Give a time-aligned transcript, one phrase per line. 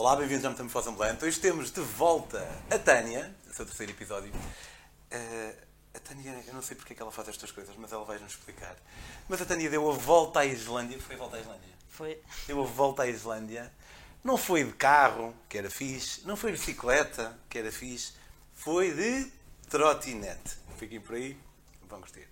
[0.00, 1.26] Olá, bem-vindos ao Metamo Ambulante.
[1.26, 4.32] Hoje temos de volta a Tânia, o seu terceiro episódio.
[4.32, 5.54] Uh,
[5.94, 8.32] a Tânia, eu não sei porque é que ela faz estas coisas, mas ela vai-nos
[8.32, 8.74] explicar.
[9.28, 10.98] Mas a Tânia deu a volta à Islândia.
[10.98, 11.68] Foi a volta à Islândia?
[11.90, 12.18] Foi.
[12.46, 13.70] Deu a volta à Islândia.
[14.24, 16.22] Não foi de carro, que era fixe.
[16.26, 18.14] Não foi de bicicleta, que era fixe.
[18.54, 19.30] Foi de
[19.68, 20.56] trotinete.
[20.78, 21.38] Fiquem por aí.
[21.90, 22.26] Vamos ter.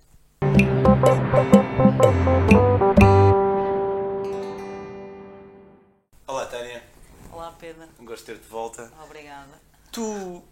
[7.49, 7.89] Olá, Pedro.
[7.99, 8.93] Um gosto de ter-te de volta.
[9.03, 9.59] Obrigada.
[9.91, 10.45] Tu,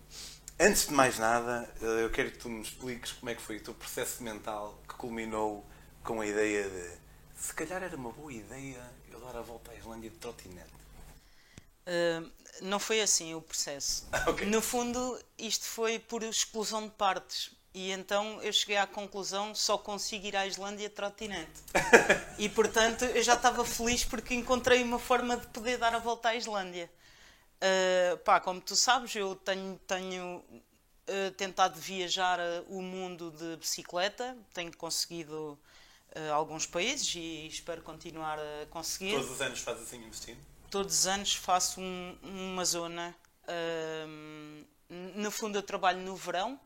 [0.58, 3.58] antes de mais nada, eh, eu quero que tu me expliques como é que foi
[3.58, 5.62] o teu processo mental que culminou
[6.02, 6.98] com a ideia de
[7.36, 8.82] se calhar era uma boa ideia
[9.12, 10.72] eu dar a volta à Islândia de trotinete.
[11.86, 12.32] Uh,
[12.62, 14.08] não foi assim o processo.
[14.26, 14.46] okay.
[14.46, 17.50] No fundo, isto foi por explosão de partes.
[17.76, 21.60] E então eu cheguei à conclusão só consigo ir à Islândia de trotinete.
[22.38, 26.30] e portanto eu já estava feliz porque encontrei uma forma de poder dar a volta
[26.30, 26.90] à Islândia.
[27.56, 33.58] Uh, pá, como tu sabes, eu tenho, tenho uh, tentado viajar uh, o mundo de
[33.58, 35.58] bicicleta, tenho conseguido
[36.32, 39.12] alguns países e espero continuar a conseguir.
[39.12, 40.40] Todos os anos fazes assim um destino?
[40.70, 43.14] Todos os anos faço um, uma zona.
[44.88, 46.58] no fundo, eu trabalho no verão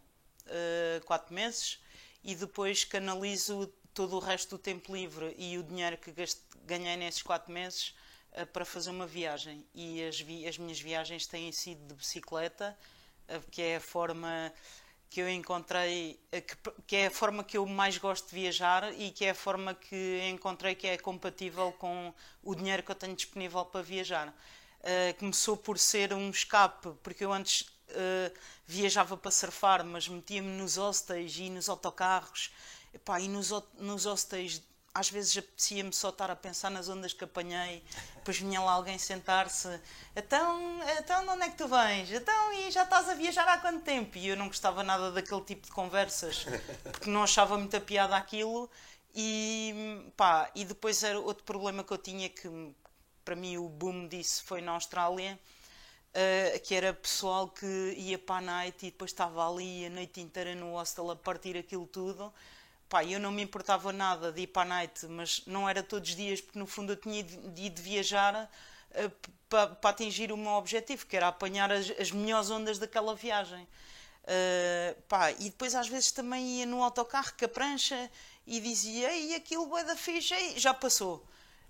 [0.51, 1.79] uh, quatro meses
[2.23, 6.97] e depois canalizo todo o resto do tempo livre e o dinheiro que gaste, ganhei
[6.97, 7.95] nesses quatro meses
[8.33, 9.65] uh, para fazer uma viagem.
[9.75, 12.77] E as, vi as, minhas viagens têm sido de bicicleta,
[13.29, 14.53] uh, que é a forma
[15.09, 19.11] que eu encontrei, que, que, é a forma que eu mais gosto de viajar e
[19.11, 22.15] que é a forma que encontrei que é compatível com
[22.45, 24.33] o dinheiro que eu tenho disponível para viajar.
[25.19, 30.77] começou por ser um escape, porque eu antes uh, viajava para surfar, mas metia-me nos
[30.77, 32.53] hostels e nos autocarros.
[32.93, 37.23] Epá, e nos, nos hostels às vezes apetecia-me só estar a pensar nas ondas que
[37.23, 37.83] apanhei,
[38.17, 39.69] depois vinha lá alguém sentar-se,
[40.17, 42.11] então, então onde é que tu vens?
[42.11, 44.19] Então, e já estás a viajar há quanto tempo?
[44.19, 46.45] E eu não gostava nada daquele tipo de conversas,
[46.83, 48.69] porque não achava muita piada aquilo,
[49.15, 52.49] e pá, e depois era outro problema que eu tinha que
[53.25, 55.39] para mim o boom disso foi na Austrália,
[56.11, 60.21] Uh, que era pessoal que ia para a night e depois estava ali a noite
[60.21, 62.33] inteira no hostel a partir aquilo tudo.
[62.89, 66.11] Pá, eu não me importava nada de ir para a night, mas não era todos
[66.11, 68.51] os dias, porque no fundo eu tinha de de viajar
[68.91, 73.15] uh, para, para atingir o meu objetivo, que era apanhar as, as melhores ondas daquela
[73.15, 73.63] viagem.
[74.25, 78.11] Uh, pá, e depois às vezes também ia no autocarro com a prancha
[78.47, 81.25] e dizia: Ei, aquilo é da ficha, já passou.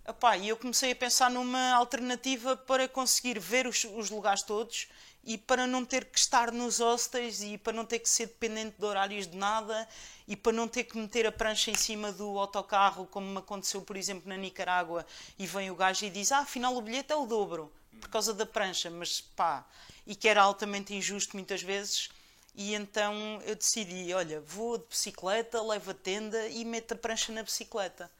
[0.06, 4.88] Epá, e eu comecei a pensar numa alternativa para conseguir ver os, os, lugares todos
[5.22, 8.77] e para não ter que estar nos hostels e para não ter que ser dependente
[8.78, 9.87] de horários de nada
[10.27, 13.83] e para não ter que meter a prancha em cima do autocarro, como me aconteceu,
[13.83, 15.06] por exemplo, na Nicarágua,
[15.38, 18.32] e vem o gajo e diz: Ah, afinal o bilhete é o dobro, por causa
[18.32, 19.67] da prancha, mas pá,
[20.06, 22.09] e que era altamente injusto muitas vezes.
[22.55, 27.32] E então eu decidi: olha, vou de bicicleta, levo a tenda e meto a prancha
[27.32, 28.11] na bicicleta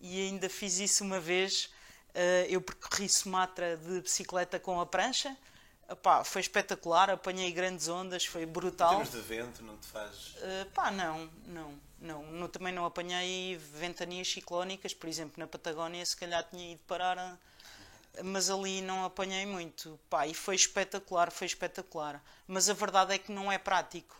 [0.00, 1.70] e ainda fiz isso uma vez.
[2.10, 5.36] Uh, eu percorri Sumatra de bicicleta com a prancha.
[5.90, 9.00] Epá, foi espetacular, apanhei grandes ondas, foi brutal.
[9.00, 10.34] Em termos de vento, não te faz.
[10.36, 12.48] Uh, pá, não, não, não, não.
[12.48, 17.38] Também não apanhei ventanias ciclónicas, por exemplo, na Patagónia, se calhar tinha ido parar,
[18.22, 19.98] mas ali não apanhei muito.
[20.10, 22.22] Pá, e foi espetacular, foi espetacular.
[22.46, 24.14] Mas a verdade é que não é prático.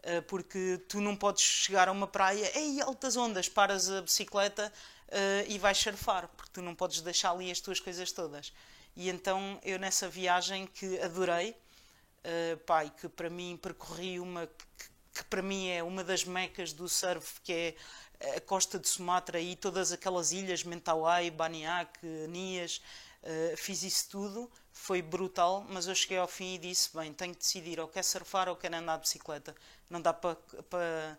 [0.00, 4.72] Uh, porque tu não podes chegar a uma praia, ei, altas ondas, paras a bicicleta,
[5.12, 8.52] uh, e vais surfar, porque tu não podes deixar ali as tuas coisas todas.
[8.96, 14.90] E então eu nessa viagem que adorei, uh, pai, que para mim percorri uma que,
[15.14, 19.40] que, para mim é uma das mecas do surf, que é a costa de Sumatra
[19.40, 22.80] e todas aquelas ilhas, Mentawai, Baniak, Nias,
[23.22, 27.34] uh, fiz isso tudo, foi brutal, mas eu cheguei ao fim e disse, bem, tenho
[27.34, 29.54] que decidir, ou quer surfar ou quer andar de bicicleta,
[29.90, 30.36] não dá para...
[30.70, 31.18] Pa...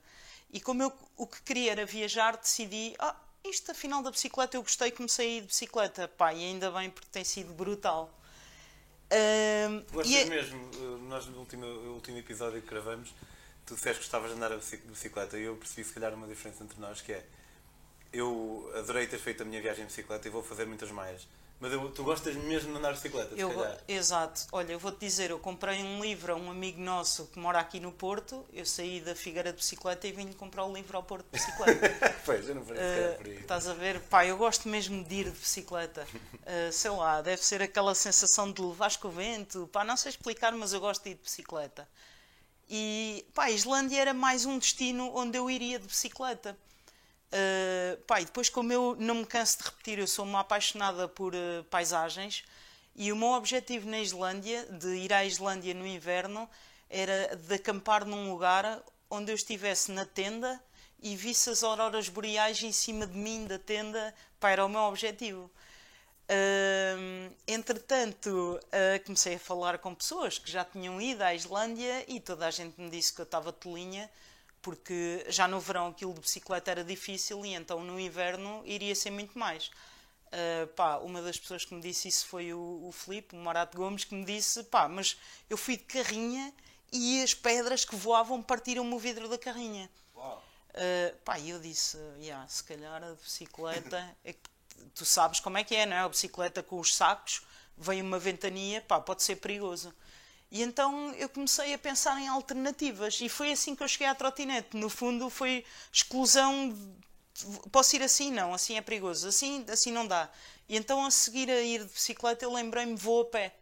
[0.50, 4.64] E como eu o que queria era viajar, decidi, ah, isto afinal da bicicleta eu
[4.64, 8.10] gostei, comecei a ir de bicicleta, pá, e ainda bem porque tem sido brutal.
[9.12, 10.16] Uh, Gostas.
[10.16, 13.14] É- mesmo, eh, nós no último, último episódio que gravamos,
[13.66, 16.64] tu disseste que gostavas de andar de bicicleta e eu percebi se calhar uma diferença
[16.64, 17.24] entre nós que é
[18.12, 21.28] eu adorei ter feito a minha viagem de bicicleta e vou fazer muitas mais
[21.64, 23.78] mas eu, tu gostas mesmo de andar de bicicleta, eu, se calhar.
[23.88, 24.48] Exato.
[24.52, 27.80] Olha, eu vou-te dizer, eu comprei um livro a um amigo nosso que mora aqui
[27.80, 28.46] no Porto.
[28.52, 32.16] Eu saí da Figueira de Bicicleta e vim comprar o livro ao Porto de Bicicleta.
[32.26, 33.36] pois, eu não falei uh, por aí.
[33.36, 34.02] Estás a ver?
[34.02, 36.06] Pá, eu gosto mesmo de ir de bicicleta.
[36.34, 39.70] Uh, sei lá, deve ser aquela sensação de levar com o vento.
[39.72, 41.88] Pá, não sei explicar, mas eu gosto de ir de bicicleta.
[42.70, 46.58] E, pá, a Islândia era mais um destino onde eu iria de bicicleta.
[47.34, 51.08] Uh, pá, e depois, como eu não me canso de repetir, eu sou uma apaixonada
[51.08, 52.44] por uh, paisagens
[52.96, 56.48] E o meu objetivo na Islândia, de ir à Islândia no inverno,
[56.88, 60.62] era de acampar num lugar onde eu estivesse na tenda
[61.02, 64.82] e visse as auroras boreais em cima de mim da tenda, para era o meu
[64.82, 65.50] objetivo.
[66.30, 72.20] Uh, entretanto, uh, comecei a falar com pessoas que já tinham ido à Islândia e
[72.20, 74.10] toda a gente me disse que eu estava tolinha,
[74.64, 79.12] porque já no verão aquilo de bicicleta era difícil e então no inverno iria ser
[79.12, 79.68] muito mais.
[80.28, 83.78] Uh, pá, uma das pessoas que me disse isso foi o, o Filipe, o Morato
[83.78, 85.16] Gomes, que me disse: pá, mas
[85.48, 86.52] eu fui de carrinha
[86.92, 89.92] e as pedras que voavam partiram-me o vidro da carrinha.
[90.16, 94.34] Uh, pá, eu disse: yeah, se calhar a bicicleta é
[94.96, 96.00] tu sabes como é que é, não é?
[96.00, 97.46] A bicicleta com os sacos,
[97.78, 99.94] vem uma ventania, pá, pode ser perigoso.
[100.54, 104.14] E então eu comecei a pensar em alternativas e foi assim que eu cheguei à
[104.14, 104.78] trotinete.
[104.78, 106.78] No fundo foi exclusão,
[107.72, 108.32] posso ir assim?
[108.32, 110.30] Não, assim é perigoso, assim, assim não dá.
[110.70, 113.56] E então a seguir a ir de bicicleta eu lembrei-me, vou a pé.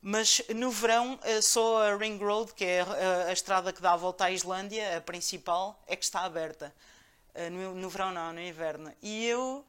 [0.00, 3.94] Mas no verão eh, só a Ring Road, que é a, a, estrada que dá
[3.94, 6.72] a volta à Islândia, a principal, é que está aberta.
[7.34, 8.94] Eh, no, no verão não, no inverno.
[9.02, 9.66] E eu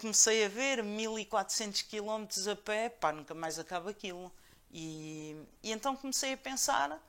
[0.00, 4.32] comecei a ver 1400 km a pé, pá, nunca mais acaba aquilo.
[4.78, 7.00] E, e, então comecei a pensar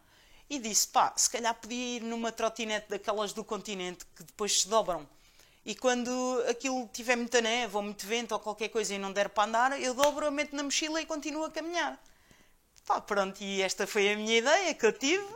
[0.50, 4.70] e disse, pá, se calhar podia ir numa trotinete daquelas do continente que depois se
[4.70, 5.06] dobram.
[5.66, 6.10] E quando
[6.50, 9.82] aquilo tiver muita neve ou muito vento ou qualquer coisa e não der para andar,
[9.82, 12.02] eu dobro, a meto na mochila e continuo a caminhar.
[12.86, 15.28] Pá, pronto, e esta foi a minha ideia que eu tive.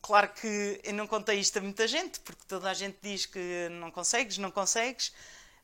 [0.00, 3.68] Claro que eu não contei isto a muita gente, porque toda a gente diz que
[3.72, 5.08] não consegues, não consegues.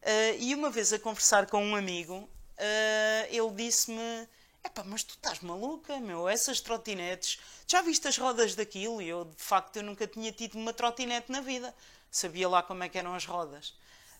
[0.02, 4.28] Uh, e uma vez a conversar com um amigo, uh, ele disse-me:
[4.64, 9.02] Epá, mas tu estás maluca, meu, essas trotinetes, já viste as rodas daquilo?
[9.02, 11.74] E eu, de facto, eu nunca tinha tido uma trotinete na vida,
[12.10, 13.70] sabia lá como é que eram as rodas.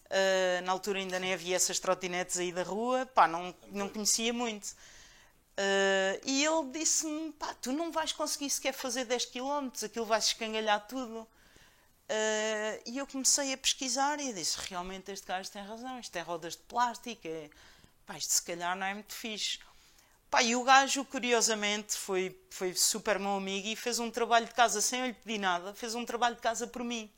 [0.07, 4.33] Uh, na altura ainda nem havia essas trotinetes aí da rua, pá, não, não conhecia
[4.33, 4.67] muito.
[5.53, 10.21] Uh, e ele disse-me: pá, tu não vais conseguir sequer fazer 10 km, aquilo vai
[10.21, 11.21] se escangalhar tudo.
[11.21, 16.21] Uh, e eu comecei a pesquisar e disse: realmente este gajo tem razão, isto é
[16.21, 17.49] rodas de plástico, é...
[18.05, 19.59] Pá, isto se calhar não é muito fixe.
[20.33, 24.55] Pá, e o gajo, curiosamente, foi, foi super meu amigo e fez um trabalho de
[24.55, 27.11] casa sem eu lhe pedir nada, fez um trabalho de casa por mim.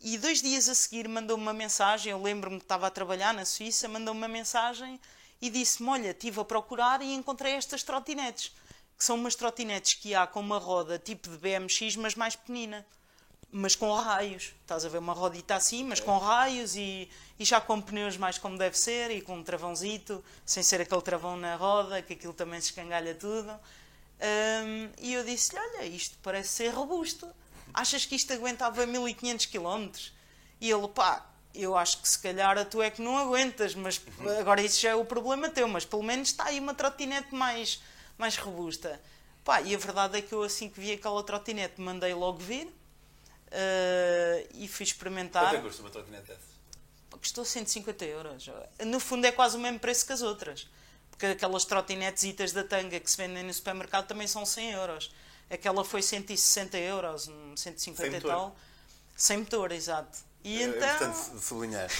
[0.00, 2.10] E dois dias a seguir mandou-me uma mensagem.
[2.10, 4.98] Eu lembro-me que estava a trabalhar na Suíça, mandou-me uma mensagem
[5.42, 8.56] e disse-me: Olha, estive a procurar e encontrei estas trotinetes,
[8.96, 12.86] que são umas trotinetes que há com uma roda tipo de BMX, mas mais pequenina
[13.50, 14.54] mas com raios.
[14.62, 16.02] Estás a ver uma rodita assim, mas é.
[16.02, 17.08] com raios e,
[17.38, 21.02] e já com pneus mais como deve ser e com um travãozito, sem ser aquele
[21.02, 23.50] travão na roda, que aquilo também se escangalha tudo.
[24.20, 27.28] Um, e eu disse-lhe: Olha, isto parece ser robusto.
[27.72, 29.88] Achas que isto aguentava 1500 km?
[30.60, 31.24] E ele, pá,
[31.54, 34.00] eu acho que se calhar a tu é que não aguentas, mas
[34.38, 37.80] agora isso já é o problema teu, mas pelo menos está aí uma trotinete mais,
[38.16, 39.00] mais robusta.
[39.44, 42.68] Pá, e a verdade é que eu assim que vi aquela trotinete mandei logo vir
[43.48, 45.44] Uh, e fui experimentar.
[45.44, 46.58] Quanto é que custa uma trotinete dessas?
[47.10, 48.50] Custou 150 euros.
[48.84, 50.68] No fundo é quase o mesmo preço que as outras.
[51.10, 55.10] Porque aquelas trotinetes da tanga que se vendem no supermercado também são 100 euros.
[55.50, 58.56] Aquela foi 160 euros, 150 Sem e tal.
[59.16, 60.18] Sem motor, exato.
[60.44, 60.88] E é, então...
[60.88, 61.90] É importante sublinhar.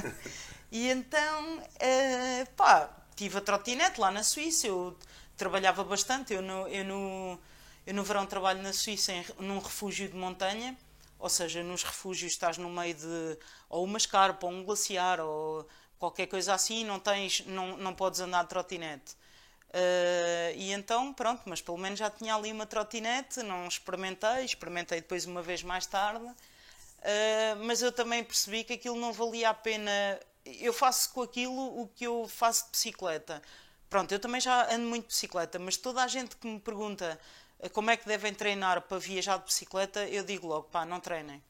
[0.72, 4.68] e então, uh, pá, tive a trotinete lá na Suíça.
[4.68, 4.96] Eu
[5.36, 6.32] trabalhava bastante.
[6.32, 7.38] Eu no, eu no,
[7.86, 10.74] eu no verão trabalho na Suíça em, num refúgio de montanha
[11.18, 15.66] ou seja, nos refúgios estás no meio de ou uma escarpa, ou um glaciar, ou
[15.98, 19.14] qualquer coisa assim, não tens, não, não podes andar de trotinete.
[19.74, 25.00] Uh, e então, pronto, mas pelo menos já tinha ali uma trotinete, não experimentei, experimentei
[25.00, 29.54] depois uma vez mais tarde, uh, mas eu também percebi que aquilo não valia a
[29.54, 29.90] pena.
[30.44, 33.42] Eu faço com aquilo o que eu faço de bicicleta.
[33.90, 37.18] Pronto, eu também já ando muito de bicicleta, mas toda a gente que me pergunta
[37.68, 41.42] como é que devem treinar para viajar de bicicleta, eu digo logo, pá, não treinem.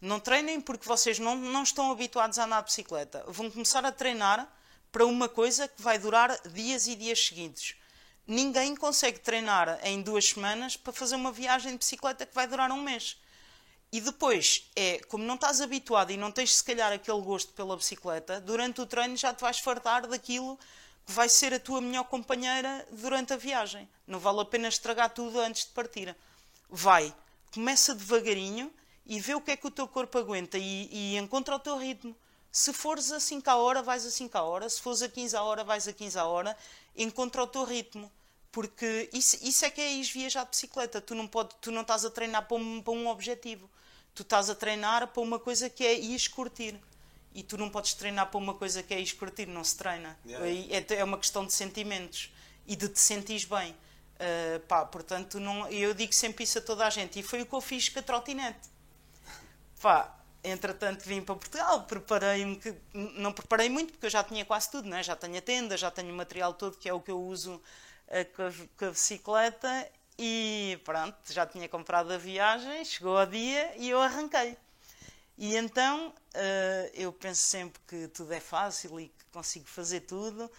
[0.00, 3.24] Não treinem porque vocês não, não estão habituados a andar de bicicleta.
[3.28, 4.46] Vão começar a treinar
[4.92, 7.74] para uma coisa que vai durar dias e dias seguidos.
[8.26, 12.70] Ninguém consegue treinar em duas semanas para fazer uma viagem de bicicleta que vai durar
[12.70, 13.16] um mês.
[13.92, 17.76] E depois, é, como não estás habituado e não tens se calhar aquele gosto pela
[17.76, 20.58] bicicleta, durante o treino já te vais fartar daquilo
[21.06, 23.88] vai ser a tua melhor companheira durante a viagem.
[24.06, 26.14] Não vale a pena estragar tudo antes de partir.
[26.68, 27.14] Vai,
[27.54, 28.72] começa devagarinho
[29.06, 31.78] e vê o que é que o teu corpo aguenta e, e encontra o teu
[31.78, 32.14] ritmo.
[32.50, 34.68] Se fores a 5 a hora, vais a 5 a hora.
[34.68, 36.56] Se fores a 15 a hora, vais a 15 a hora.
[36.96, 38.10] Encontra o teu ritmo.
[38.50, 41.00] Porque isso, isso é que é ir viajar de bicicleta.
[41.00, 43.70] Tu não, pode, tu não estás a treinar para um, para um objetivo.
[44.14, 46.80] Tu estás a treinar para uma coisa que é ir curtir
[47.36, 50.18] e tu não podes treinar para uma coisa que é escurtir, não se treina.
[50.26, 50.46] Yeah.
[50.48, 52.32] É, é uma questão de sentimentos.
[52.66, 53.72] e de te sentires bem.
[53.72, 57.20] Uh, pá, portanto, não, eu digo sempre isso a toda a gente.
[57.20, 58.70] E foi o que eu fiz com a trotinete.
[59.82, 62.58] Pá, entretanto vim para Portugal, preparei-me,
[62.94, 65.02] não preparei muito porque eu já tinha quase tudo, né?
[65.02, 67.56] já tenho a tenda, já tenho o material todo que é o que eu uso
[67.56, 73.26] uh, com, a, com a bicicleta e pronto, já tinha comprado a viagem, chegou o
[73.26, 74.56] dia e eu arranquei.
[75.38, 80.50] E então uh, eu penso sempre que tudo é fácil e que consigo fazer tudo.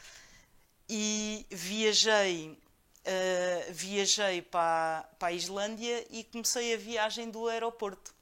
[0.88, 8.16] E viajei, uh, viajei para, para a Islândia e comecei a viagem do aeroporto.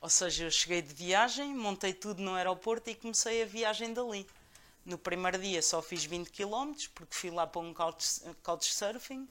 [0.00, 4.26] Ou seja, eu cheguei de viagem, montei tudo no aeroporto e comecei a viagem dali.
[4.84, 7.74] No primeiro dia só fiz 20 km, porque fui lá para um
[8.42, 9.28] couchsurfing.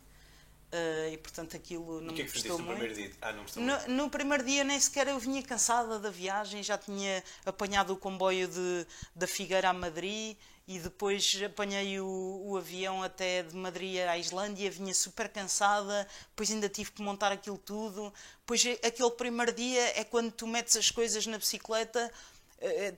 [0.67, 2.71] Uh, e portanto aquilo não e que é que gostou muito.
[2.71, 3.11] No primeiro dia?
[3.21, 7.23] Ah, não no, no primeiro dia nem sequer eu vinha cansada da viagem, já tinha
[7.45, 10.35] apanhado o comboio de, da Figueira a Madrid
[10.67, 16.51] e depois apanhei o, o, avião até de Madrid à Islândia, vinha super cansada, depois
[16.51, 18.13] ainda tive que montar aquilo tudo.
[18.39, 22.11] Depois aquele primeiro dia é quando tu metes as coisas na bicicleta,
[22.59, 22.93] eh,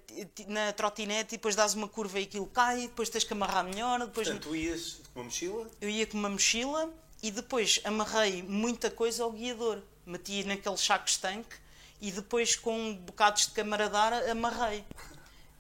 [0.48, 4.00] na trotinete e depois dás uma curva e aquilo cai, depois tens que amarrar melhor.
[4.00, 4.28] Depois...
[4.28, 5.70] Portanto, tu ias com uma mochila?
[5.80, 9.82] Eu ia com uma mochila e depois amarrei muita coisa ao guiador.
[10.06, 11.56] Meti naqueles sacos tanque
[12.02, 14.86] e depois com bocados de camaradar amarrei.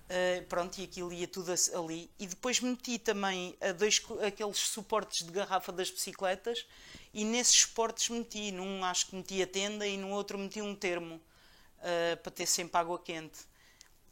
[0.09, 2.09] Uh, pronto, e aquilo ia tudo ali.
[2.17, 6.65] E depois meti também dois, aqueles suportes de garrafa das bicicletas
[7.13, 10.73] e nesses suportes meti, num acho que meti a tenda e no outro meti um
[10.73, 13.49] termo uh, para ter sempre água quente.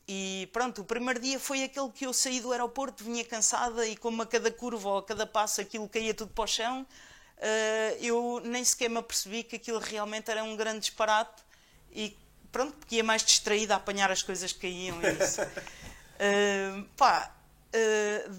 [0.08, 3.98] E pronto, o primeiro dia foi aquele que eu saí do aeroporto, vinha cansada e
[3.98, 6.88] como a cada curva ou a cada passo aquilo caía tudo para o chão,
[8.02, 11.44] eu nem sequer me apercebi que aquilo realmente era um grande disparate
[11.92, 12.18] e
[12.52, 15.42] pronto, porque ia mais distraída a apanhar as coisas que caíam e isso.
[15.42, 17.32] uh, pá,
[17.68, 18.34] uh,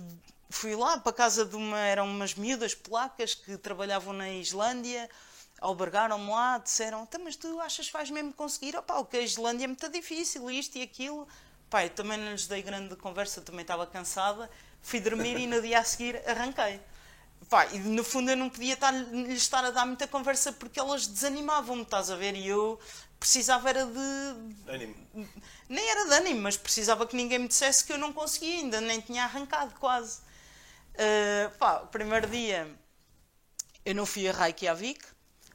[0.50, 5.08] fui lá para a casa de uma, eram umas miúdas polacas que trabalhavam na Islândia,
[5.60, 8.76] albergaram-me lá, disseram, então, mas tu achas que vais mesmo conseguir?
[8.76, 11.26] Opá, o que a Islândia é muito difícil, isto e aquilo.
[11.68, 14.50] Pá, eu também não lhes dei grande conversa, também estava cansada,
[14.80, 16.80] fui dormir e no dia a seguir arranquei.
[17.48, 20.78] Pá, e no fundo eu não podia estar, lhes estar a dar muita conversa porque
[20.78, 22.34] elas desanimavam-me, estás a ver?
[22.34, 22.78] E eu
[23.18, 24.70] precisava era de.
[24.70, 24.94] Ânimo.
[25.68, 28.80] Nem era de ânimo, mas precisava que ninguém me dissesse que eu não conseguia ainda,
[28.80, 30.20] nem tinha arrancado quase.
[30.94, 32.68] Uh, pá, o primeiro dia
[33.84, 35.04] eu não fui a Reykjavik,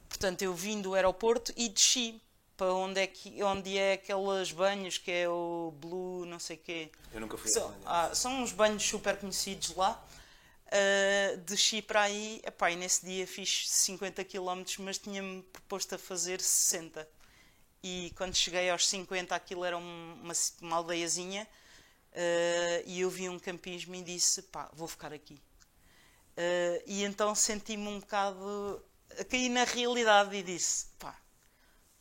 [0.08, 2.20] portanto eu vim do aeroporto e desci
[2.56, 6.90] para onde é, que, onde é aqueles banhos que é o Blue, não sei quê.
[7.12, 10.02] Eu nunca fui são, ah, são uns banhos super conhecidos lá.
[10.66, 15.98] Uh, desci para aí, epá, e nesse dia fiz 50 km, mas tinha-me proposto a
[15.98, 17.06] fazer 60.
[17.82, 21.46] E quando cheguei aos 50, aquilo era uma, uma aldeiazinha,
[22.12, 25.34] uh, e eu vi um campismo e disse: pá, vou ficar aqui.
[25.34, 28.84] Uh, e então senti-me um bocado
[29.30, 31.14] cair na realidade e disse: pá,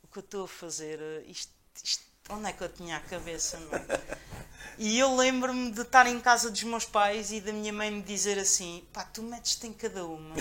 [0.02, 1.54] o que eu estou a fazer, isto,
[1.84, 3.60] isto, onde é que eu tinha a cabeça?
[3.60, 3.72] Não?
[4.86, 8.02] E eu lembro-me de estar em casa dos meus pais e da minha mãe me
[8.02, 10.36] dizer assim: pá, tu metes-te em cada uma.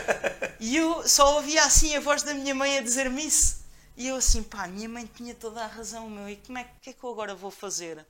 [0.58, 3.62] e eu só ouvia assim a voz da minha mãe a dizer-me isso.
[3.94, 6.88] E eu assim, pá, minha mãe tinha toda a razão, meu, e como é que,
[6.88, 8.06] é que eu agora vou fazer?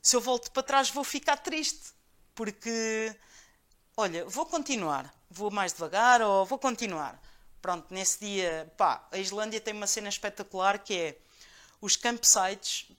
[0.00, 1.92] Se eu volto para trás vou ficar triste,
[2.34, 3.14] porque,
[3.94, 7.20] olha, vou continuar, vou mais devagar ou vou continuar.
[7.60, 11.18] Pronto, nesse dia, pá, a Islândia tem uma cena espetacular que é
[11.78, 12.90] os campsites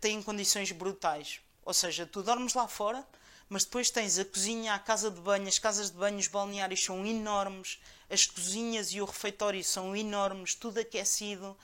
[0.00, 1.43] têm condições brutais.
[1.64, 3.04] Ou seja, tu dormes lá fora,
[3.48, 6.84] mas depois tens a cozinha, a casa de banho, as casas de banho, os balneários
[6.84, 7.80] são enormes,
[8.10, 11.56] as cozinhas e o refeitório são enormes, tudo aquecido.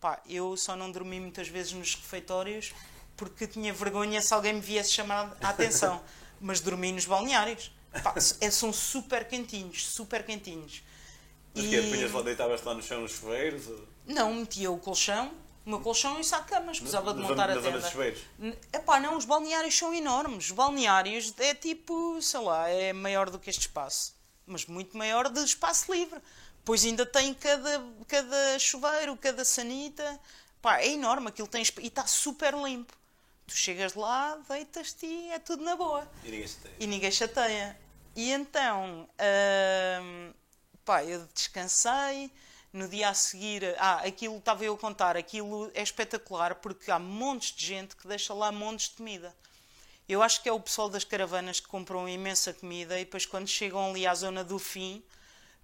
[0.00, 2.74] Pá, eu só não dormi muitas vezes nos refeitórios
[3.16, 6.02] porque tinha vergonha se alguém me viesse chamar a atenção,
[6.40, 7.72] mas dormi nos balneários.
[8.02, 10.82] Pá, é, são super quentinhos, super quentinhos.
[11.54, 11.68] Mas e...
[11.70, 13.66] que punhas lá, deitavas lá no chão nos chuveiros?
[13.66, 13.88] Ou...
[14.06, 15.32] Não, metia o colchão
[15.66, 17.82] o meu colchão e saco de camas, precisava de montar a tenda.
[18.72, 20.46] É pá, não, os balneários são enormes.
[20.46, 24.14] Os balneários é tipo, sei lá, é maior do que este espaço.
[24.46, 26.20] Mas muito maior de espaço livre.
[26.64, 30.20] Pois ainda tem cada, cada chuveiro, cada sanita.
[30.62, 32.94] Pá, é enorme, aquilo tem e está super limpo.
[33.48, 36.08] Tu chegas lá, deitas-te e é tudo na boa.
[36.24, 36.76] E ninguém chateia.
[36.78, 37.80] E ninguém chateia.
[38.14, 39.08] E então,
[40.00, 40.32] hum,
[40.84, 42.30] pá, eu descansei
[42.76, 46.98] no dia a seguir, ah, aquilo estava eu a contar, aquilo é espetacular porque há
[46.98, 49.34] montes de gente que deixa lá montes de comida.
[50.08, 53.48] Eu acho que é o pessoal das caravanas que compram imensa comida e depois quando
[53.48, 55.02] chegam ali à zona do fim,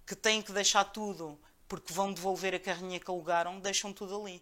[0.05, 4.41] que têm que deixar tudo porque vão devolver a carrinha que alugaram, deixam tudo ali.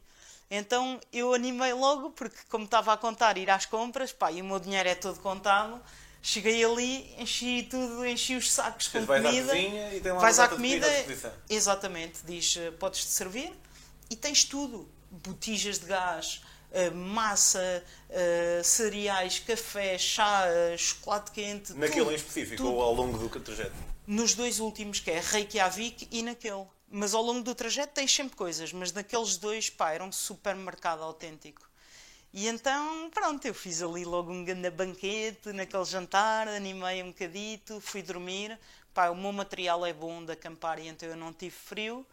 [0.50, 4.46] Então eu animei logo, porque como estava a contar ir às compras, pá, e o
[4.46, 5.82] meu dinheiro é todo contado,
[6.22, 9.30] Cheguei ali, enchi tudo, enchi os sacos com comida.
[9.30, 13.52] À cozinha e tem uma vais à comida, à exatamente, diz eh, podes-te servir
[14.10, 14.88] e tens tudo.
[15.10, 20.46] Botijas de gás, eh, massa, uh, cereais, café, chá,
[20.78, 21.74] chocolate quente.
[21.74, 22.76] Naquele tudo, em específico tudo.
[22.76, 23.74] ou ao longo do trajeto?
[24.08, 26.66] Nos dois últimos, que é Reykjavik e naquele.
[26.90, 31.02] Mas ao longo do trajeto tens sempre coisas, mas naqueles dois, pá, era um supermercado
[31.02, 31.71] autêntico.
[32.34, 37.82] E então, pronto, eu fiz ali logo um grande banquete naquele jantar, animei um bocadito,
[37.82, 38.58] fui dormir.
[38.94, 42.06] Pá, o meu material é bom de acampar e então eu não tive frio.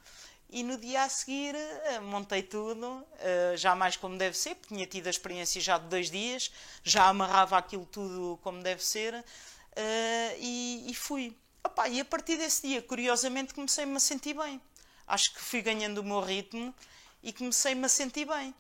[0.51, 4.75] E no dia a seguir eh, montei tudo, eh, já mais como deve ser, porque
[4.75, 6.51] tinha tido a experiência já de dois dias,
[6.83, 9.25] já amarrava aquilo tudo como deve ser
[9.77, 11.37] eh, e, fui.
[11.63, 14.61] Opa, e a partir desse dia, curiosamente, comecei-me a sentir bem.
[15.07, 16.75] Acho que fui ganhando o meu ritmo
[17.23, 18.55] e comecei-me a sentir bem.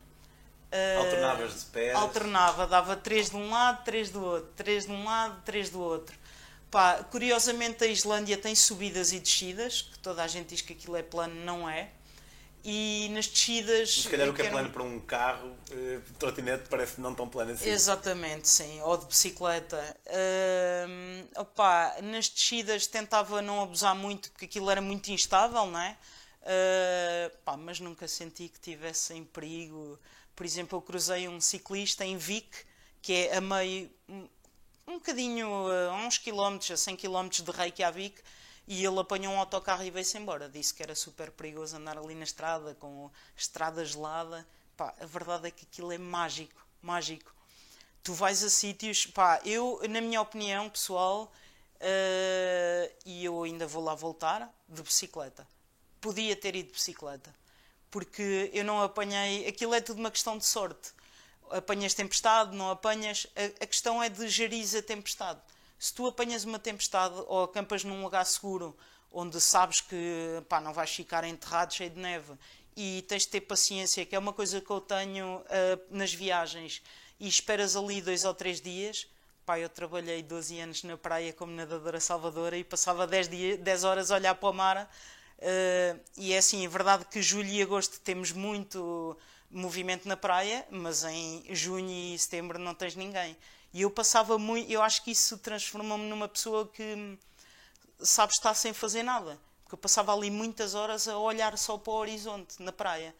[0.98, 1.94] Alternavas de pés?
[1.94, 5.80] Alternava, dava três de um lado, três do outro, três de um lado, três do
[5.80, 6.16] outro.
[6.70, 10.96] Pá, curiosamente a Islândia tem subidas e descidas, que toda a gente diz que aquilo
[10.96, 11.90] é plano, não é.
[12.62, 14.02] E nas descidas.
[14.02, 17.52] Se calhar o que é plano para um carro, eh, trotinete parece não tão plano
[17.52, 17.70] assim.
[17.70, 18.80] Exatamente, sim.
[18.82, 19.96] Ou de bicicleta.
[20.06, 25.96] Uh, opa, nas descidas tentava não abusar muito porque aquilo era muito instável, não é?
[26.42, 29.98] Uh, pá, mas nunca senti que tivesse em perigo.
[30.38, 32.49] Por exemplo, eu cruzei um ciclista em Vic,
[33.02, 33.90] que é a meio
[34.87, 35.49] um bocadinho,
[35.90, 38.23] a uns quilómetros, a 100 quilómetros de Reykjavik,
[38.64, 40.49] e ele apanhou um autocarro e veio-se embora.
[40.49, 44.47] Disse que era super perigoso andar ali na estrada, com estrada gelada.
[44.76, 47.35] Pá, a verdade é que aquilo é mágico, mágico.
[48.04, 51.33] Tu vais a sítios, pá, eu, na minha opinião pessoal,
[51.80, 55.45] uh, e eu ainda vou lá voltar, de bicicleta.
[56.00, 57.35] Podia ter ido de bicicleta,
[57.90, 60.92] porque eu não apanhei, aquilo é tudo uma questão de sorte
[61.50, 63.26] apanhas tempestade, não apanhas.
[63.35, 65.40] A, a questão é de gerir a tempestade.
[65.78, 68.76] Se tu apanhas uma tempestade ou acampas num lugar seguro,
[69.12, 72.33] onde sabes que pá, não vais ficar enterrado cheio de neve
[72.76, 75.45] e tens de ter paciência, que é uma coisa que eu tenho uh,
[75.91, 76.82] nas viagens,
[77.19, 79.06] e esperas ali dois ou três dias.
[79.45, 83.84] Pá, eu trabalhei 12 anos na praia como nadadora salvadora e passava 10, dias, 10
[83.84, 84.95] horas a olhar para o mar.
[85.38, 89.16] Uh, e é assim, é verdade que julho e agosto temos muito
[89.50, 93.36] movimento na praia, mas em junho e setembro não tens ninguém.
[93.72, 97.18] E eu passava muito, eu acho que isso transformou-me numa pessoa que
[98.00, 99.38] sabe estar sem fazer nada.
[99.62, 103.14] Porque eu passava ali muitas horas a olhar só para o horizonte, na praia.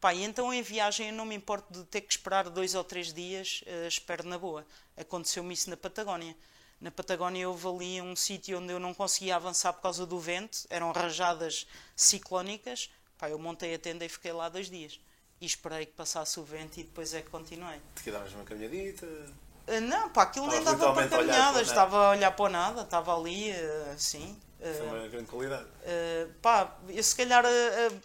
[0.00, 2.84] Pá, e então em viagem eu não me importo de ter que esperar dois ou
[2.84, 4.66] três dias, uh, espero na boa.
[4.96, 6.36] Aconteceu-me isso na Patagónia.
[6.80, 10.58] Na Patagónia houve ali um sítio onde eu não conseguia avançar por causa do vento,
[10.68, 12.90] eram rajadas ciclónicas.
[13.16, 15.00] Pá, eu montei a tenda e fiquei lá dois dias
[15.40, 17.80] e esperei que passasse o vento e depois é que continuei.
[17.94, 19.06] Te quedavas uma caminhadita?
[19.06, 23.50] Uh, não, pá, aquilo nem dava para caminhadas, estava a olhar para nada, estava ali,
[23.94, 24.38] assim.
[24.60, 25.64] Uh, Foi uma grande qualidade.
[25.64, 27.44] Uh, pá, eu se calhar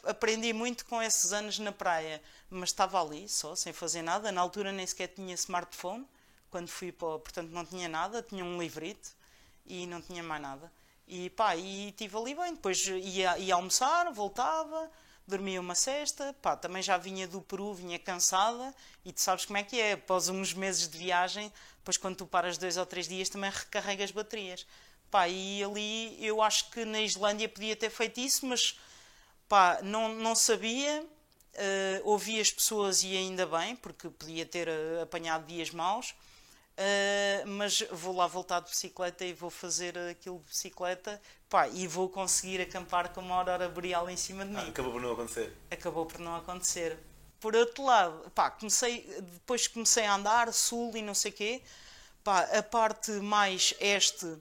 [0.06, 4.32] aprendi muito com esses anos na praia, mas estava ali só, sem fazer nada.
[4.32, 6.06] Na altura nem sequer tinha smartphone,
[6.50, 7.20] quando fui para.
[7.20, 9.10] Portanto, não tinha nada, tinha um livrito
[9.66, 10.72] e não tinha mais nada.
[11.08, 12.54] E pá, e estive ali bem.
[12.54, 14.90] Depois ia, ia almoçar, voltava
[15.30, 18.74] dormia uma cesta, pá, também já vinha do Peru, vinha cansada,
[19.06, 22.26] e tu sabes como é que é, após uns meses de viagem, depois quando tu
[22.26, 24.66] paras dois ou três dias também recarregas baterias.
[25.10, 28.80] Pá, e ali eu acho que na Islândia podia ter feito isso, mas
[29.48, 35.04] pá, não, não sabia, uh, ouvi as pessoas e ainda bem, porque podia ter uh,
[35.04, 36.14] apanhado dias maus,
[36.80, 41.86] Uh, mas vou lá voltar de bicicleta e vou fazer aquilo de bicicleta pá, e
[41.86, 44.64] vou conseguir acampar com uma aurora boreal em cima de mim.
[44.66, 45.54] Ah, acabou por não acontecer.
[45.70, 46.98] Acabou por não acontecer.
[47.42, 49.02] Por outro lado, pá, comecei,
[49.34, 51.62] depois comecei a andar, sul e não sei o quê,
[52.24, 54.40] pá, a parte mais este uh,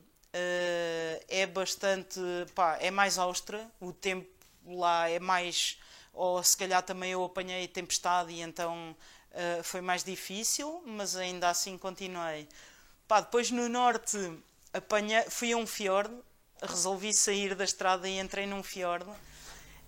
[1.28, 2.20] é bastante,
[2.54, 4.28] pá, é mais austra, o tempo
[4.64, 5.80] lá é mais,
[6.12, 8.94] ou se calhar também eu apanhei tempestade e então
[9.32, 12.48] uh, foi mais difícil, mas ainda assim continuei.
[13.06, 14.18] Pá, depois no norte
[14.72, 16.14] apanhei, fui a um fiord,
[16.62, 19.06] resolvi sair da estrada e entrei num fiord.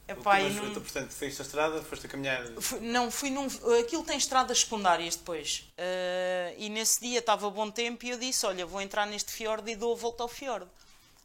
[0.08, 0.74] Epá, mas, num...
[0.74, 2.44] portanto, saíste a estrada, foste a caminhar?
[2.60, 3.46] Fui, não, fui num.
[3.80, 5.70] Aquilo tem estradas secundárias depois.
[5.78, 9.70] Uh, e nesse dia estava bom tempo e eu disse: Olha, vou entrar neste fiord
[9.70, 10.66] e dou a volta ao fiord.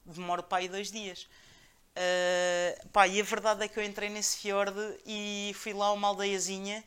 [0.06, 1.28] Demoro para aí dois dias.
[1.97, 5.93] Uh, pá, e a verdade é que eu entrei nesse fiord e fui lá a
[5.93, 6.84] uma aldeiazinha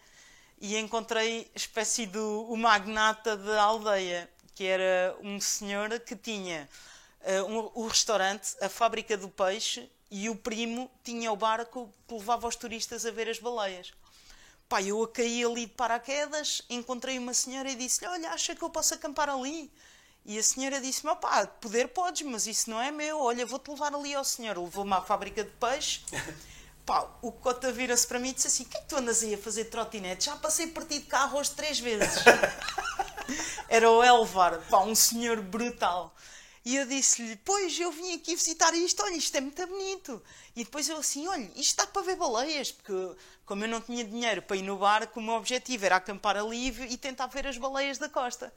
[0.60, 6.68] e encontrei espécie do o magnata da aldeia, que era um senhor que tinha
[7.22, 12.14] uh, um, o restaurante, a fábrica do peixe e o primo tinha o barco que
[12.14, 13.92] levava os turistas a ver as baleias.
[14.68, 18.68] Pá, eu caí ali de paraquedas, encontrei uma senhora e disse-lhe: Olha, acha que eu
[18.68, 19.70] posso acampar ali?
[20.28, 23.18] E a senhora disse-me: pá, poder podes, mas isso não é meu.
[23.18, 24.58] Olha, vou-te levar ali ao senhor.
[24.58, 26.02] Levou-me à fábrica de peixe.
[26.88, 29.22] Pá, o Cota vira-se para mim e disse assim: o que é que tu andas
[29.22, 30.24] aí a fazer trotinete?
[30.24, 32.24] Já passei por ti de carro hoje três vezes.
[33.68, 36.16] Era o Elvar, pá, um senhor brutal.
[36.64, 40.22] E eu disse-lhe: Pois, eu vim aqui visitar isto, olha, isto é muito bonito.
[40.56, 42.94] E depois eu assim: Olha, isto dá para ver baleias, porque
[43.44, 46.68] como eu não tinha dinheiro para ir no barco, o meu objetivo era acampar ali
[46.90, 48.50] e tentar ver as baleias da costa.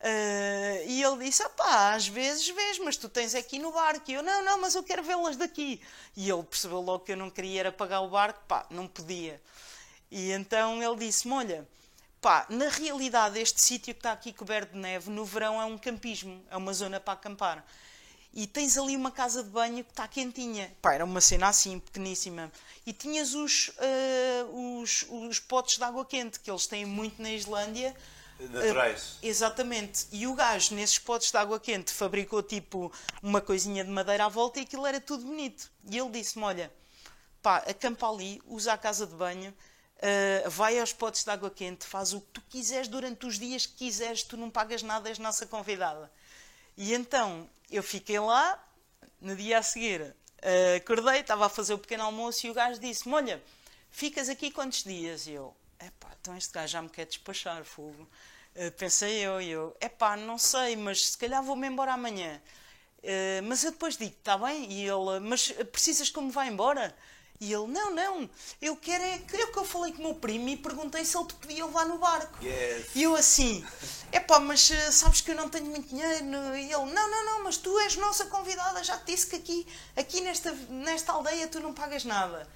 [0.00, 4.08] Uh, e ele disse: pá, às vezes vês, mas tu tens aqui no barco.
[4.10, 5.80] E eu: Não, não, mas eu quero vê-las daqui.
[6.16, 9.42] E ele percebeu logo que eu não queria era pagar o barco, pá, não podia.
[10.10, 11.68] E então ele disse-me: Olha,
[12.20, 15.76] pá, na realidade, este sítio que está aqui coberto de neve, no verão é um
[15.76, 17.64] campismo, é uma zona para acampar.
[18.32, 20.70] E tens ali uma casa de banho que está quentinha.
[20.80, 22.52] Pá, era uma cena assim, pequeníssima.
[22.86, 27.32] E tinhas os, uh, os, os potes de água quente, que eles têm muito na
[27.32, 27.96] Islândia
[28.38, 29.14] Naturais.
[29.14, 30.06] Uh, exatamente.
[30.12, 34.28] E o gajo, nesses potes de água quente, fabricou tipo uma coisinha de madeira à
[34.28, 35.70] volta e aquilo era tudo bonito.
[35.90, 36.72] E ele disse-me: Olha,
[37.42, 41.84] pá, acampa ali, usa a casa de banho, uh, vai aos potes de água quente,
[41.84, 45.18] faz o que tu quiseres durante os dias que quiseres, tu não pagas nada, és
[45.18, 46.10] nossa convidada.
[46.76, 48.64] E então eu fiquei lá,
[49.20, 52.80] no dia a seguir, uh, acordei, estava a fazer o pequeno almoço e o gajo
[52.80, 53.42] disse-me: Olha,
[53.90, 55.26] ficas aqui quantos dias?
[55.26, 58.08] E eu, epá, então este gajo já me quer despachar, fogo.
[58.54, 62.40] Uh, pensei eu, e eu, epá, não sei, mas se calhar vou-me embora amanhã.
[62.98, 64.70] Uh, mas eu depois digo, está bem?
[64.72, 66.94] E ele, mas precisas que eu me vá embora?
[67.40, 68.28] E ele, não, não,
[68.60, 71.16] eu quero é que eu, que eu falei com o meu primo e perguntei se
[71.16, 72.44] ele te podia levar no barco.
[72.44, 72.88] Yes.
[72.96, 73.64] E eu assim,
[74.12, 76.24] epá, mas uh, sabes que eu não tenho muito dinheiro.
[76.56, 79.66] E ele, não, não, não, mas tu és nossa convidada, já te disse que aqui,
[79.96, 82.48] aqui nesta, nesta aldeia tu não pagas nada.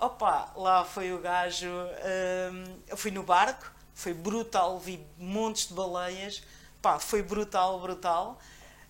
[0.00, 1.68] Opa, lá foi o gajo.
[1.68, 6.42] Hum, eu fui no barco, foi brutal, vi montes de baleias.
[6.80, 8.38] Pá, foi brutal, brutal.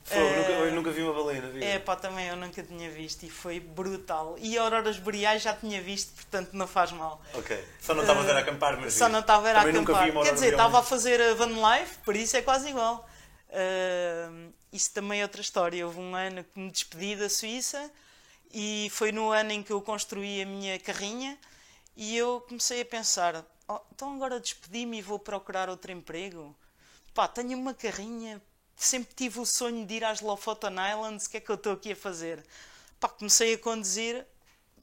[0.05, 1.65] Foi, uh, nunca, eu nunca vi uma baleia na vida.
[1.65, 4.37] É, pá, também eu nunca tinha visto e foi brutal.
[4.39, 7.21] E auroras boreais já tinha visto, portanto não faz mal.
[7.35, 7.63] Ok.
[7.81, 8.95] Só não estava uh, a ver a acampar, mas.
[8.95, 10.23] Só não estava a ver a acampar.
[10.23, 13.09] Quer dizer, estava a fazer a van life, por isso é quase igual.
[13.49, 15.85] Uh, isso também é outra história.
[15.85, 17.91] Houve um ano que me despedi da Suíça
[18.53, 21.39] e foi no ano em que eu construí a minha carrinha
[21.97, 26.57] e eu comecei a pensar: oh, então agora despedi-me e vou procurar outro emprego.
[27.15, 28.41] Pá, tenho uma carrinha,
[28.77, 31.73] sempre tive o sonho de ir às Lofoten Islands, o que é que eu estou
[31.73, 32.45] aqui a fazer?
[32.99, 34.27] Pá, comecei a conduzir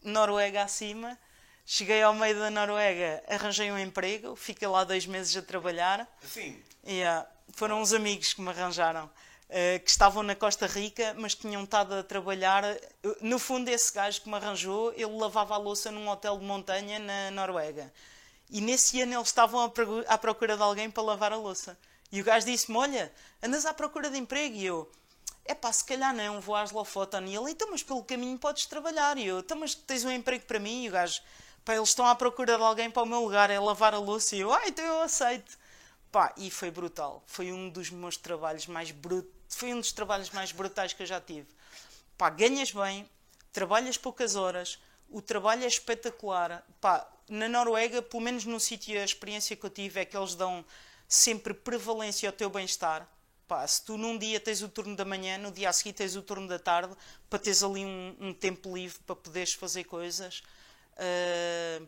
[0.04, 1.18] Noruega acima,
[1.66, 6.08] cheguei ao meio da Noruega, arranjei um emprego, fiquei lá dois meses a trabalhar.
[6.22, 6.62] Sim.
[6.86, 9.10] Yeah, foram uns amigos que me arranjaram.
[9.50, 12.64] Uh, que estavam na Costa Rica, mas que tinham estado a trabalhar.
[13.22, 17.00] No fundo, esse gajo que me arranjou, ele lavava a louça num hotel de montanha
[17.00, 17.92] na Noruega.
[18.50, 19.62] E nesse ano eles estavam
[20.08, 21.78] à procura de alguém para lavar a louça.
[22.12, 23.12] E o gajo disse-me: Olha,
[23.44, 24.56] andas à procura de emprego?
[24.56, 24.90] E eu:
[25.46, 27.26] É pá, se calhar não, vou às Lofoten.
[27.28, 29.18] E ele: Então, mas pelo caminho podes trabalhar.
[29.18, 30.84] E eu: Então, mas tens um emprego para mim?
[30.84, 31.22] E o gajo:
[31.66, 34.36] Pá, eles estão à procura de alguém para o meu lugar, é lavar a louça.
[34.36, 35.58] E eu: Ah, então eu aceito.
[36.12, 37.22] Pá, e foi brutal.
[37.28, 41.08] Foi um dos meus trabalhos mais brutos foi um dos trabalhos mais brutais que eu
[41.08, 41.48] já tive.
[42.18, 43.10] Pá, ganhas bem,
[43.52, 44.80] trabalhas poucas horas,
[45.10, 46.66] o trabalho é espetacular.
[46.82, 50.36] Pá, na Noruega, pelo menos no sítio, a experiência que eu tive é que eles
[50.36, 50.66] dão
[51.08, 53.08] sempre prevalência ao teu bem-estar.
[53.48, 56.16] Pá, se tu num dia tens o turno da manhã, no dia a seguir tens
[56.16, 56.94] o turno da tarde,
[57.30, 60.44] para teres ali um, um tempo livre para poderes fazer coisas.
[60.94, 61.88] Uh,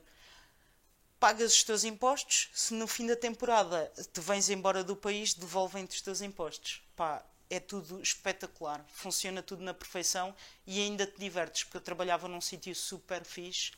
[1.19, 5.97] pagas os teus impostos, se no fim da temporada te vens embora do país, devolvem-te
[5.97, 6.81] os teus impostos.
[6.95, 10.35] Pá, é tudo espetacular, funciona tudo na perfeição
[10.67, 13.71] e ainda te divertes, porque eu trabalhava num sítio super fixe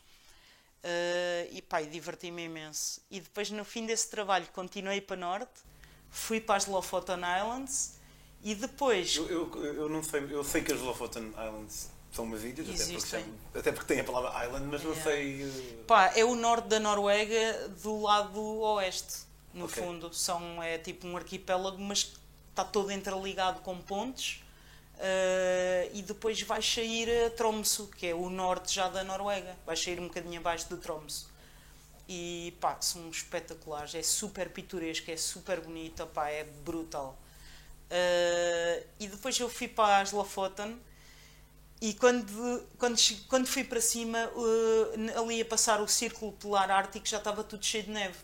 [0.84, 3.02] uh, e pá, diverti-me imenso.
[3.10, 5.62] E depois, no fim desse trabalho, continuei para Norte,
[6.10, 7.94] fui para as Lofoten Islands
[8.44, 9.16] e depois.
[9.16, 12.94] Eu, eu, eu não sei, eu sei que as Lofoten Islands são umas ilhas, até
[12.94, 15.46] porque, até porque tem a palavra island, mas não sei.
[15.46, 15.84] Uh...
[15.86, 19.20] Pá, é o norte da Noruega do lado oeste,
[19.54, 19.82] no okay.
[19.82, 20.14] fundo.
[20.14, 22.14] São, é tipo um arquipélago, mas
[22.62, 24.42] está todo interligado com pontes.
[24.96, 29.56] Uh, e depois vai sair a Tromsø, que é o norte já da Noruega.
[29.66, 31.26] Vai sair um bocadinho abaixo de Tromsø.
[32.08, 33.96] E pá, são espetaculares.
[33.96, 37.18] É super pitoresco, é super bonito, pá, é brutal.
[37.90, 40.80] Uh, e depois eu fui para as Lofoten
[41.82, 42.96] e quando, quando,
[43.28, 47.66] quando fui para cima, uh, ali a passar o círculo polar ártico, já estava tudo
[47.66, 48.16] cheio de neve.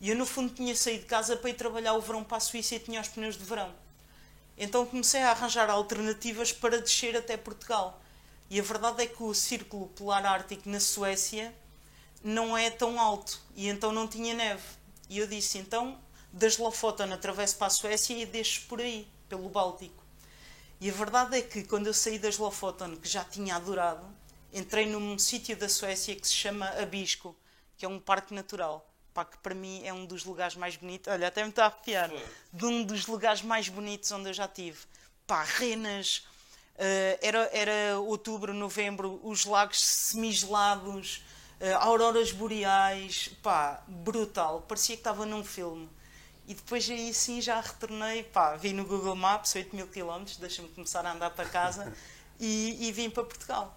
[0.00, 2.40] E eu, no fundo, tinha saído de casa para ir trabalhar o verão para a
[2.40, 3.74] Suíça e tinha os pneus de verão.
[4.56, 8.00] Então comecei a arranjar alternativas para descer até Portugal.
[8.50, 11.54] E a verdade é que o Círculo Polar Ártico na Suécia
[12.22, 14.64] não é tão alto e então não tinha neve.
[15.08, 15.98] E eu disse: então,
[16.32, 19.08] das Lofoten atravesso para a Suécia e deixo por aí.
[19.28, 20.02] pelo Báltico.
[20.80, 24.06] E a verdade é que quando eu saí das Lofoten, que já tinha adorado,
[24.52, 27.36] entrei num sítio da Suécia que se chama Abisko,
[27.76, 28.87] que é um parque natural.
[29.18, 31.12] Pá, que para mim é um dos lugares mais bonitos.
[31.12, 32.08] Olha, até me está a arrepiar.
[32.52, 34.78] De um dos lugares mais bonitos onde eu já tive.
[35.26, 36.18] Pá, renas.
[36.76, 41.24] Uh, era, era outubro, novembro, os lagos semigelados,
[41.60, 43.30] uh, auroras boreais.
[43.42, 44.62] Pá, brutal.
[44.68, 45.90] Parecia que estava num filme.
[46.46, 50.68] E depois aí sim já retornei, pá, vi no Google Maps 8 mil km, deixa-me
[50.68, 51.92] começar a andar para casa
[52.38, 53.76] e, e vim para Portugal.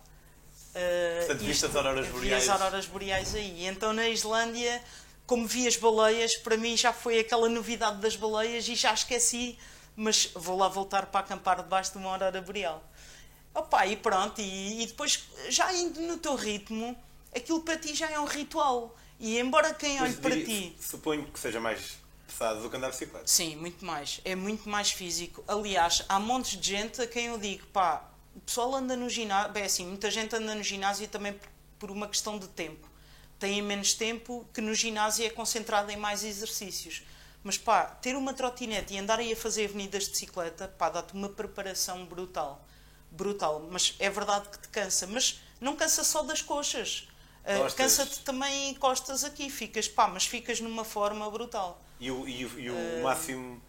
[0.70, 2.44] Uh, Portanto, viste as auroras boreais.
[2.44, 3.66] As auroras boreais aí.
[3.66, 4.82] Então na Islândia,
[5.32, 9.58] como vi as baleias, para mim já foi aquela novidade das baleias e já esqueci,
[9.96, 12.84] mas vou lá voltar para acampar debaixo de uma aurora boreal.
[13.56, 17.02] Opa, e pronto, e, e depois já indo no teu ritmo,
[17.34, 18.94] aquilo para ti já é um ritual.
[19.22, 20.76] E embora quem olhe para ti.
[20.82, 23.26] Suponho que seja mais pesado do que andar de bicicleta.
[23.26, 24.20] Sim, muito mais.
[24.26, 25.46] É muito mais físico.
[25.48, 29.54] Aliás, há montes de gente a quem eu digo, pá, o pessoal anda no ginásio,
[29.54, 31.40] bem assim, muita gente anda no ginásio também
[31.80, 32.91] por uma questão de tempo.
[33.42, 37.02] Têm menos tempo que no ginásio é concentrado em mais exercícios.
[37.44, 41.16] Mas pá, ter uma trotinete e andar aí a fazer avenidas de bicicleta, pá, dá-te
[41.16, 42.64] uma preparação brutal.
[43.10, 43.68] Brutal.
[43.72, 45.08] Mas é verdade que te cansa.
[45.08, 47.08] Mas não cansa só das coxas.
[47.44, 49.50] Uh, Cansa-te também costas aqui.
[49.50, 51.84] Ficas, pá, mas ficas numa forma brutal.
[52.00, 53.60] E o, e o, e o uh, máximo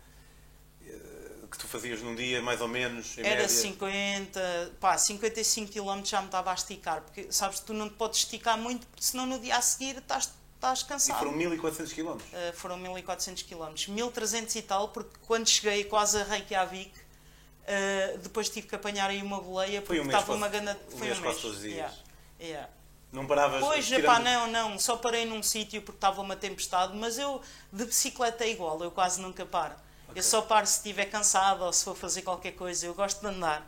[1.53, 3.49] que tu fazias num dia, mais ou menos, Era média?
[3.49, 7.95] 50, pá, 55 km já me estava a esticar, porque sabes que tu não te
[7.95, 11.17] podes esticar muito, porque senão no dia a seguir estás, estás cansado.
[11.17, 12.09] E foram 1400 km?
[12.09, 18.49] Uh, foram 1400 km, 1300 e tal, porque quando cheguei quase a Reykjavik, uh, depois
[18.49, 20.77] tive que apanhar aí uma boleia, porque estava uma gana...
[20.89, 21.77] Foi um mês, quase todos os dias.
[21.77, 21.97] Yeah.
[22.41, 22.69] Yeah.
[23.13, 23.61] Não paravas?
[23.61, 24.07] Pois, tirando...
[24.07, 28.43] pá, não, não, só parei num sítio porque estava uma tempestade, mas eu de bicicleta
[28.43, 29.75] é igual, eu quase nunca paro.
[30.13, 30.21] Okay.
[30.21, 32.87] Eu só paro se estiver cansado ou se for fazer qualquer coisa.
[32.87, 33.67] Eu gosto de andar.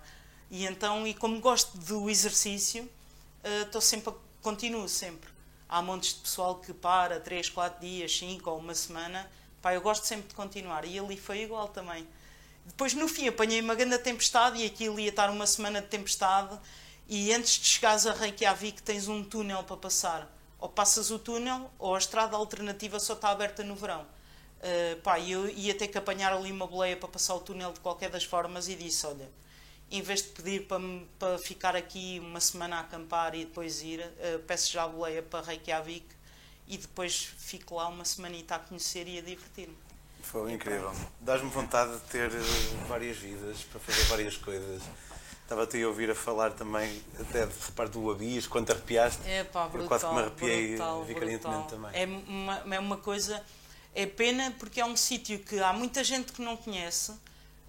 [0.50, 2.88] E então, e como gosto do exercício,
[3.42, 5.30] estou uh, sempre, a, continuo sempre.
[5.66, 9.28] Há montes de pessoal que para 3, 4 dias, 5 ou uma semana.
[9.62, 10.84] Pá, eu gosto sempre de continuar.
[10.84, 12.06] E ali foi igual também.
[12.66, 16.58] Depois, no fim, apanhei uma grande tempestade e aquilo ia estar uma semana de tempestade.
[17.08, 20.30] E antes de chegares a Reykjavik, tens um túnel para passar.
[20.58, 24.06] Ou passas o túnel, ou a estrada alternativa só está aberta no verão.
[24.64, 27.80] Uh, pá, eu ia ter que apanhar ali uma boleia para passar o túnel de
[27.80, 29.28] qualquer das formas e disse: Olha,
[29.90, 30.80] em vez de pedir para,
[31.18, 35.22] para ficar aqui uma semana a acampar e depois ir, uh, peço já a boleia
[35.22, 36.06] para Reykjavik
[36.66, 39.76] e depois fico lá uma semanita a conhecer e a divertir-me.
[40.22, 40.90] Foi incrível.
[41.20, 44.82] Dás-me vontade de ter eh, várias vidas para fazer várias coisas.
[45.42, 49.20] Estava-te a ouvir a falar também, até de parte do Abis, quando te arrepiaste.
[49.28, 51.90] É pá, brutal, quase que me arrepiei brutal, vicarentemente também.
[51.92, 53.44] É uma, é uma coisa
[53.94, 57.12] é pena porque é um sítio que há muita gente que não conhece,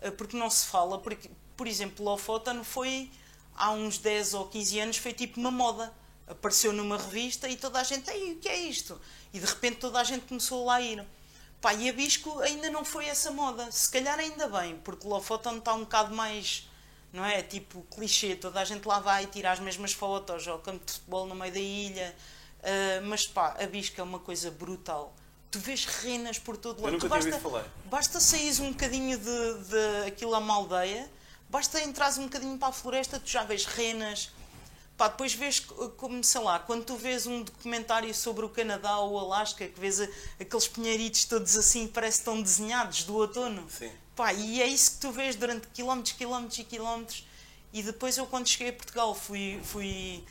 [0.02, 0.98] eh, porque não se fala.
[0.98, 3.12] Porque, por exemplo, Lofoten foi
[3.56, 5.94] há uns 10 ou 15 anos, foi tipo uma moda.
[6.28, 9.00] Apareceu numa revista e toda a gente, Ei, o que é isto?
[9.32, 11.06] E de repente toda a gente começou lá a ir.
[11.62, 13.72] Pá, e a Bisco ainda não foi essa moda.
[13.72, 16.68] Se calhar ainda bem, porque Lofoten está um bocado mais,
[17.14, 17.44] não é?
[17.44, 21.28] Tipo clichê, toda a gente lá vai tirar as mesmas fotos, ou campo de futebol
[21.28, 22.16] no meio da ilha.
[22.60, 25.16] Uh, mas pá, a Bisco é uma coisa brutal
[25.56, 27.08] tu vês renas por todo lado.
[27.08, 31.10] Basta, basta sair um bocadinho de, de aquilo a uma aldeia,
[31.50, 34.32] basta entrar um bocadinho para a floresta, tu já vês renas.
[34.98, 35.62] Pá, depois vês
[35.98, 39.80] como, sei lá, quando tu vês um documentário sobre o Canadá ou o Alasca, que
[39.80, 40.02] vês
[40.39, 43.65] aqueles pinheiritos todos assim, parece estão desenhados do outono.
[43.70, 43.91] Sim.
[44.15, 47.28] Pá, e é isso que tu vês durante quilómetros, quilómetros e quilómetros.
[47.74, 50.24] E depois eu, quando cheguei a Portugal, fui, fui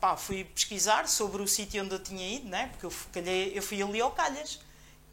[0.00, 2.68] pá, fui pesquisar sobre o sítio onde eu tinha ido, né?
[2.68, 4.60] porque eu, calhei, eu fui ali ao Calhas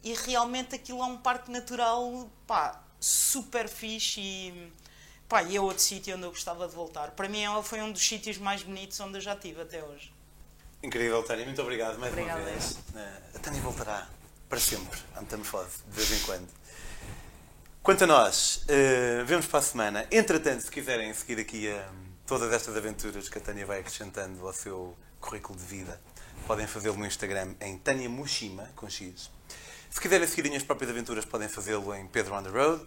[0.04, 4.72] e realmente aquilo é um parque natural pá, super fixe e,
[5.28, 7.12] pá, e é outro sítio onde eu gostava de voltar.
[7.12, 10.12] Para mim foi um dos sítios mais bonitos onde eu já estive até hoje.
[10.82, 12.40] Incrível, Tânia, muito obrigado mais Obrigada.
[12.40, 12.78] uma vez.
[12.94, 14.06] Eh, a Tânia voltará
[14.50, 16.48] para sempre à Metamorfose, de vez em quando.
[17.82, 20.06] Quanto a nós, uh, vemos para a semana.
[20.10, 21.82] Entretanto, se quiserem seguir aqui uh,
[22.26, 26.00] todas estas aventuras que a Tânia vai acrescentando ao seu currículo de vida,
[26.46, 29.30] podem fazê-lo no Instagram em Tânia Mushima, com X.
[29.94, 32.84] Se quiserem seguir as minhas próprias aventuras, podem fazê-lo em Pedro on the Road.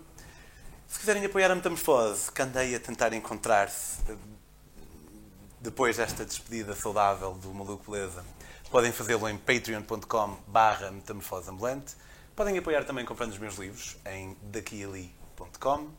[0.85, 4.17] Se quiserem apoiar a Metamorfose, que andei a tentar encontrar-se eh,
[5.61, 8.25] depois desta despedida saudável do Maluco Beleza,
[8.69, 11.95] podem fazê-lo em patreon.com barra metamorfoseambulante.
[12.35, 15.89] Podem apoiar também comprando os meus livros em daquiali.com.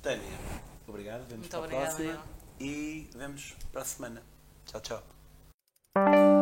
[0.00, 0.38] Tânia,
[0.86, 1.26] obrigado.
[1.26, 2.24] Vemos Muito para a obrigada, próxima.
[2.60, 4.22] E vemos para a semana.
[4.66, 6.41] Tchau, tchau.